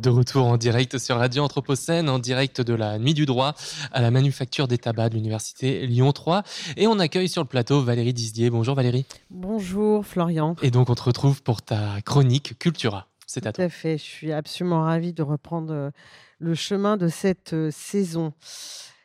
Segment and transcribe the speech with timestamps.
[0.00, 3.54] De retour en direct sur Radio Anthropocène, en direct de la Nuit du droit
[3.92, 6.42] à la Manufacture des tabacs de l'Université Lyon 3.
[6.78, 8.48] Et on accueille sur le plateau Valérie Dizier.
[8.48, 9.04] Bonjour Valérie.
[9.28, 10.56] Bonjour Florian.
[10.62, 13.08] Et donc on te retrouve pour ta chronique Cultura.
[13.26, 13.62] C'est à toi.
[13.62, 13.98] Tout à fait.
[13.98, 15.90] Je suis absolument ravie de reprendre euh,
[16.38, 18.32] le chemin de cette euh, saison.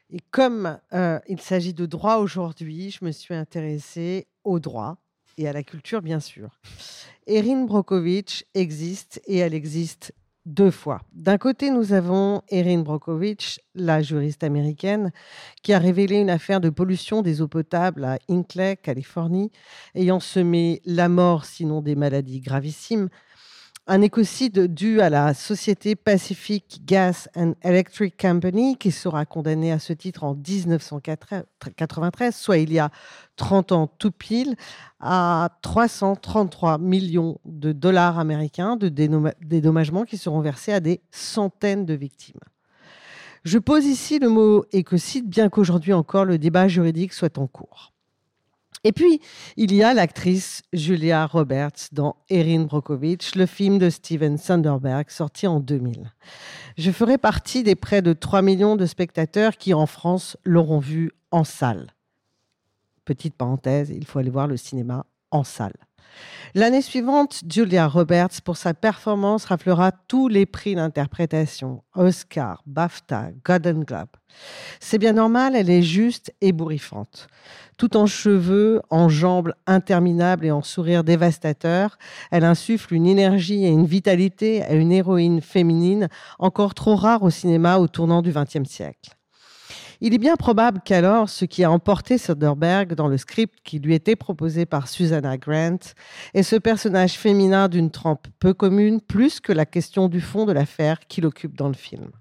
[0.10, 4.98] Et comme euh, il s'agit de droit aujourd'hui, je me suis intéressée au droit
[5.38, 6.58] et à la culture, bien sûr.
[7.28, 10.14] Erin Brokovich existe et elle existe
[10.46, 11.02] deux fois.
[11.14, 15.12] D'un côté, nous avons Erin Brockovich, la juriste américaine,
[15.64, 19.52] qui a révélé une affaire de pollution des eaux potables à Hinkley, Californie,
[19.96, 23.10] ayant semé la mort, sinon des maladies gravissimes,
[23.88, 29.78] un écocide dû à la société Pacific Gas and Electric Company, qui sera condamnée à
[29.78, 32.90] ce titre en 1993, soit il y a
[33.36, 34.56] 30 ans tout pile,
[35.00, 41.94] à 333 millions de dollars américains de dédommagements qui seront versés à des centaines de
[41.94, 42.42] victimes.
[43.44, 47.95] Je pose ici le mot écocide, bien qu'aujourd'hui encore le débat juridique soit en cours.
[48.86, 49.20] Et puis,
[49.58, 55.48] il y a l'actrice Julia Roberts dans Erin Brockovich, le film de Steven Sonderberg sorti
[55.48, 56.12] en 2000.
[56.78, 61.12] Je ferai partie des près de 3 millions de spectateurs qui, en France, l'auront vu
[61.32, 61.96] en salle.
[63.06, 65.74] Petite parenthèse, il faut aller voir le cinéma en salle.
[66.58, 73.84] L'année suivante, Julia Roberts, pour sa performance, raflera tous les prix d'interprétation Oscar, BAFTA, Golden
[73.84, 74.08] Globe.
[74.80, 77.28] C'est bien normal, elle est juste ébouriffante.
[77.78, 81.98] Tout en cheveux, en jambes interminables et en sourire dévastateur,
[82.32, 86.08] elle insuffle une énergie et une vitalité à une héroïne féminine
[86.40, 89.12] encore trop rare au cinéma au tournant du XXe siècle.
[90.02, 93.94] Il est bien probable qu'alors, ce qui a emporté Soderbergh dans le script qui lui
[93.94, 95.78] était proposé par Susanna Grant
[96.34, 100.52] est ce personnage féminin d'une trempe peu commune, plus que la question du fond de
[100.52, 102.12] l'affaire qu'il occupe dans le film.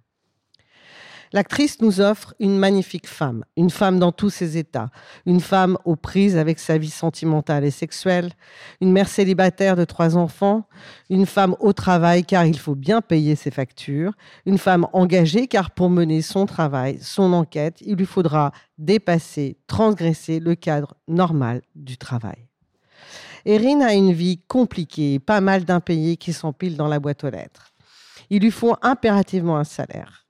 [1.35, 4.91] L'actrice nous offre une magnifique femme, une femme dans tous ses états,
[5.27, 8.31] une femme aux prises avec sa vie sentimentale et sexuelle,
[8.81, 10.69] une mère célibataire de trois enfants,
[11.11, 14.13] une femme au travail car il faut bien payer ses factures,
[14.47, 20.39] une femme engagée car pour mener son travail, son enquête, il lui faudra dépasser, transgresser
[20.39, 22.47] le cadre normal du travail.
[23.45, 27.73] Erin a une vie compliquée, pas mal d'impayés qui s'empilent dans la boîte aux lettres.
[28.31, 30.24] Il lui faut impérativement un salaire.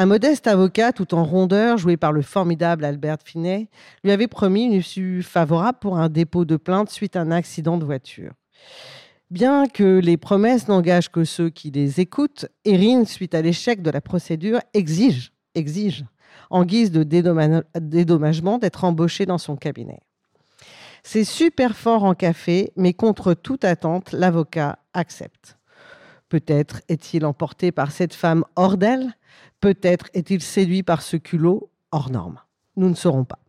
[0.00, 3.68] Un modeste avocat, tout en rondeur, joué par le formidable Albert Finet,
[4.04, 7.78] lui avait promis une issue favorable pour un dépôt de plainte suite à un accident
[7.78, 8.30] de voiture.
[9.32, 13.90] Bien que les promesses n'engagent que ceux qui les écoutent, Erin, suite à l'échec de
[13.90, 16.04] la procédure, exige, exige,
[16.48, 19.98] en guise de dédommagement, d'être embauché dans son cabinet.
[21.02, 25.57] C'est super fort en café, mais contre toute attente, l'avocat accepte.
[26.28, 29.14] Peut-être est-il emporté par cette femme hors d'elle,
[29.60, 32.38] Peut-être est-il séduit par ce culot hors norme.
[32.76, 33.40] Nous ne saurons pas.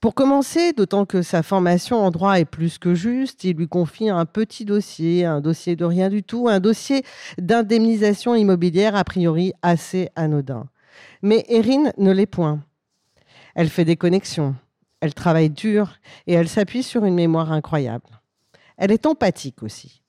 [0.00, 4.10] Pour commencer, d'autant que sa formation en droit est plus que juste, il lui confie
[4.10, 7.02] un petit dossier, un dossier de rien du tout, un dossier
[7.38, 10.68] d'indemnisation immobilière a priori assez anodin.
[11.22, 12.60] Mais Erin ne l'est point.
[13.54, 14.54] Elle fait des connexions,
[15.00, 15.94] elle travaille dur
[16.26, 18.20] et elle s'appuie sur une mémoire incroyable.
[18.76, 20.02] Elle est empathique aussi.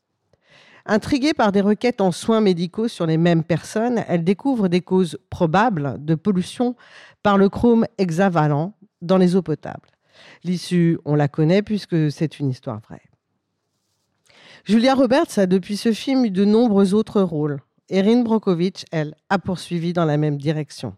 [0.90, 5.20] Intriguée par des requêtes en soins médicaux sur les mêmes personnes, elle découvre des causes
[5.30, 6.78] probables de pollution
[7.24, 9.90] par le chrome hexavalent dans les eaux potables.
[10.46, 13.02] L'issue, on la connaît puisque c'est une histoire vraie.
[14.64, 17.60] Julia Roberts a depuis ce film eu de nombreux autres rôles.
[17.90, 20.96] Erin Brockovich, elle, a poursuivi dans la même direction.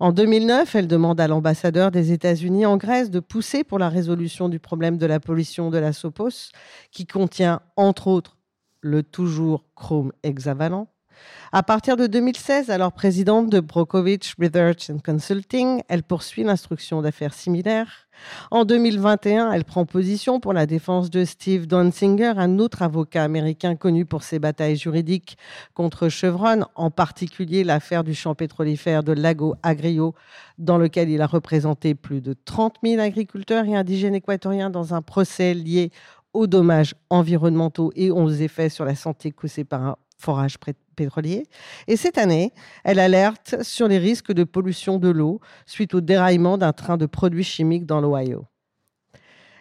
[0.00, 4.48] En 2009, elle demande à l'ambassadeur des États-Unis en Grèce de pousser pour la résolution
[4.48, 6.50] du problème de la pollution de la Sopos,
[6.90, 8.36] qui contient, entre autres,
[8.82, 10.88] le toujours Chrome hexavalent.
[11.52, 17.34] À partir de 2016, alors présidente de Brokovich Research and Consulting, elle poursuit l'instruction d'affaires
[17.34, 18.08] similaires.
[18.50, 23.74] En 2021, elle prend position pour la défense de Steve Donsinger, un autre avocat américain
[23.74, 25.36] connu pour ses batailles juridiques
[25.74, 30.14] contre Chevron, en particulier l'affaire du champ pétrolifère de Lago Agrio,
[30.58, 35.02] dans lequel il a représenté plus de 30 000 agriculteurs et indigènes équatoriens dans un
[35.02, 35.90] procès lié
[36.34, 40.56] aux dommages environnementaux et aux effets sur la santé causés par un forage
[40.96, 41.44] pétrolier.
[41.88, 42.52] Et cette année,
[42.84, 47.06] elle alerte sur les risques de pollution de l'eau suite au déraillement d'un train de
[47.06, 48.46] produits chimiques dans l'Ohio.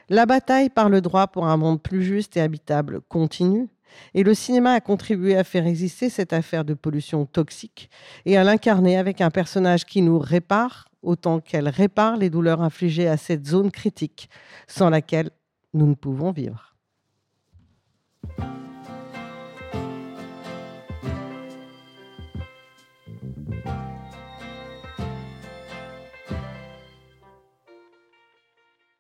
[0.10, 3.70] La bataille par le droit pour un monde plus juste et habitable continue.
[4.14, 7.90] Et le cinéma a contribué à faire exister cette affaire de pollution toxique
[8.26, 13.08] et à l'incarner avec un personnage qui nous répare autant qu'elle répare les douleurs infligées
[13.08, 14.30] à cette zone critique
[14.68, 15.32] sans laquelle
[15.74, 16.71] nous ne pouvons vivre.